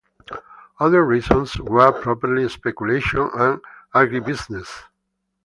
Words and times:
Other 0.79 1.05
reasons 1.05 1.59
were 1.59 1.91
property 1.91 2.49
speculation 2.49 3.29
and 3.35 3.61
agribusiness. 3.93 4.67